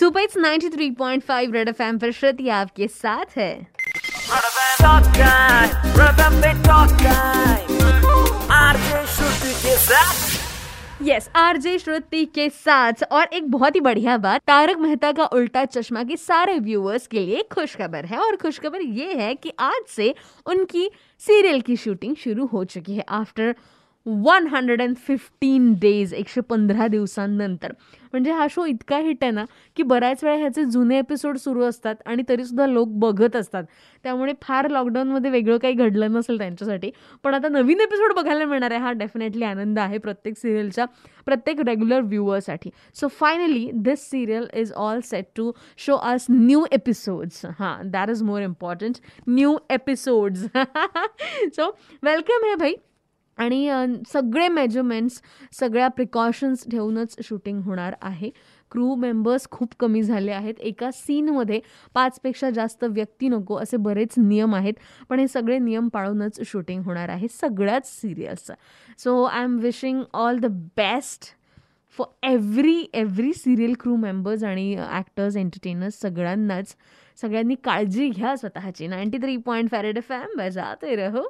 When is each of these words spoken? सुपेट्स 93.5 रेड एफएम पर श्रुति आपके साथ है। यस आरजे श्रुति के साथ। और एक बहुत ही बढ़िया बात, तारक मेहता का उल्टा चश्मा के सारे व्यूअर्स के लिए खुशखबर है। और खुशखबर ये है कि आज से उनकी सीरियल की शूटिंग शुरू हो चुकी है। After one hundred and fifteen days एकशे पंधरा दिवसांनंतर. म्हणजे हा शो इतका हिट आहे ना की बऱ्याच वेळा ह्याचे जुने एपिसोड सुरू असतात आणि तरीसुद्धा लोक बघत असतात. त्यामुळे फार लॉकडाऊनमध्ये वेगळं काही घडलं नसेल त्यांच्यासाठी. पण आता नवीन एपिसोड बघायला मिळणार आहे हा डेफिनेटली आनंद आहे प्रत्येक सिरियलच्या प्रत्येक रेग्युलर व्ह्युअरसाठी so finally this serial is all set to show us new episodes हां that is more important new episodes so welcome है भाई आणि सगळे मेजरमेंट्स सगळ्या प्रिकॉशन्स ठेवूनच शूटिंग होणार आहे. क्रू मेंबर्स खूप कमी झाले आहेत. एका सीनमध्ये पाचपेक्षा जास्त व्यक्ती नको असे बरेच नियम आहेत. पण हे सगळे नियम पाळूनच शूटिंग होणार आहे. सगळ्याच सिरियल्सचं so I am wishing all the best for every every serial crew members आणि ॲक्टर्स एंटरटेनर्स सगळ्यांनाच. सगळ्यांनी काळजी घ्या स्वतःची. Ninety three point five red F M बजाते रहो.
सुपेट्स 0.00 0.36
93.5 0.36 1.52
रेड 1.52 1.68
एफएम 1.68 1.98
पर 1.98 2.12
श्रुति 2.12 2.48
आपके 2.48 2.88
साथ 2.88 3.24
है। 3.36 3.66
यस 11.02 11.30
आरजे 11.36 11.78
श्रुति 11.78 12.24
के 12.24 12.50
साथ। 12.50 12.92
और 13.12 13.24
एक 13.24 13.50
बहुत 13.50 13.74
ही 13.74 13.80
बढ़िया 13.80 14.16
बात, 14.16 14.40
तारक 14.46 14.78
मेहता 14.78 15.12
का 15.12 15.24
उल्टा 15.24 15.64
चश्मा 15.64 16.02
के 16.02 16.16
सारे 16.16 16.58
व्यूअर्स 16.58 17.06
के 17.06 17.20
लिए 17.20 17.44
खुशखबर 17.52 18.04
है। 18.04 18.18
और 18.18 18.36
खुशखबर 18.36 18.80
ये 18.82 19.14
है 19.14 19.34
कि 19.34 19.52
आज 19.58 19.82
से 19.88 20.14
उनकी 20.46 20.90
सीरियल 21.18 21.60
की 21.60 21.76
शूटिंग 21.76 22.16
शुरू 22.16 22.46
हो 22.46 22.64
चुकी 22.64 22.94
है। 22.94 23.04
After 23.08 23.54
one 24.06 24.46
hundred 24.48 24.82
and 24.82 24.96
fifteen 24.96 25.72
days 25.80 26.12
एकशे 26.14 26.40
पंधरा 26.40 26.86
दिवसांनंतर. 26.88 27.72
म्हणजे 28.12 28.30
हा 28.32 28.46
शो 28.50 28.64
इतका 28.66 28.96
हिट 28.98 29.22
आहे 29.22 29.30
ना 29.32 29.44
की 29.76 29.82
बऱ्याच 29.82 30.24
वेळा 30.24 30.36
ह्याचे 30.38 30.64
जुने 30.64 30.98
एपिसोड 30.98 31.36
सुरू 31.38 31.62
असतात 31.64 31.94
आणि 32.06 32.22
तरीसुद्धा 32.28 32.66
लोक 32.66 32.88
बघत 33.00 33.36
असतात. 33.36 33.64
त्यामुळे 34.04 34.32
फार 34.42 34.68
लॉकडाऊनमध्ये 34.70 35.30
वेगळं 35.30 35.58
काही 35.58 35.74
घडलं 35.74 36.12
नसेल 36.12 36.38
त्यांच्यासाठी. 36.38 36.90
पण 37.24 37.34
आता 37.34 37.48
नवीन 37.48 37.80
एपिसोड 37.80 38.12
बघायला 38.16 38.44
मिळणार 38.44 38.70
आहे 38.70 38.80
हा 38.80 38.92
डेफिनेटली 38.92 39.44
आनंद 39.44 39.78
आहे 39.78 39.98
प्रत्येक 39.98 40.38
सिरियलच्या 40.38 40.86
प्रत्येक 41.26 41.60
रेग्युलर 41.66 42.00
व्ह्युअरसाठी 42.00 42.70
so 42.94 43.08
finally 43.20 43.70
this 43.74 44.10
serial 44.10 44.46
is 44.54 44.72
all 44.72 45.00
set 45.04 45.24
to 45.36 45.50
show 45.78 45.96
us 45.96 46.26
new 46.30 46.64
episodes 46.72 47.44
हां 47.58 47.76
that 47.90 48.10
is 48.10 48.22
more 48.22 48.42
important 48.42 48.96
new 49.28 49.56
episodes 49.70 50.46
so 51.56 51.70
welcome 52.02 52.48
है 52.48 52.54
भाई 52.56 52.74
आणि 53.40 53.68
सगळे 54.08 54.48
मेजरमेंट्स 54.48 55.20
सगळ्या 55.52 55.88
प्रिकॉशन्स 55.88 56.64
ठेवूनच 56.70 57.16
शूटिंग 57.24 57.60
होणार 57.62 57.94
आहे. 58.02 58.30
क्रू 58.70 58.94
मेंबर्स 58.94 59.48
खूप 59.50 59.74
कमी 59.80 60.02
झाले 60.02 60.32
आहेत. 60.32 60.60
एका 60.60 60.90
सीनमध्ये 60.94 61.60
पाचपेक्षा 61.94 62.50
जास्त 62.50 62.84
व्यक्ती 62.84 63.28
नको 63.28 63.56
असे 63.56 63.76
बरेच 63.76 64.14
नियम 64.18 64.54
आहेत. 64.54 64.74
पण 65.08 65.18
हे 65.18 65.26
सगळे 65.28 65.58
नियम 65.58 65.88
पाळूनच 65.88 66.40
शूटिंग 66.46 66.82
होणार 66.84 67.08
आहे. 67.08 67.28
सगळ्याच 67.30 67.90
सिरियल्सचं 68.00 68.54
so 68.98 69.22
I 69.22 69.42
am 69.42 69.58
wishing 69.58 70.02
all 70.14 70.38
the 70.38 70.46
best 70.76 71.34
for 71.98 72.06
every 72.26 72.78
every 72.94 73.32
serial 73.32 73.74
crew 73.80 73.96
members 73.96 74.44
आणि 74.44 74.74
ॲक्टर्स 74.88 75.36
एंटरटेनर्स 75.36 76.00
सगळ्यांनाच. 76.00 76.74
सगळ्यांनी 77.20 77.54
काळजी 77.64 78.08
घ्या 78.08 78.36
स्वतःची. 78.36 78.86
Ninety 78.86 79.18
three 79.18 79.36
point 79.36 79.70
five red 79.70 79.96
F 79.96 80.12
M 80.12 80.38
बजाते 80.38 80.94
रहो. 80.96 81.26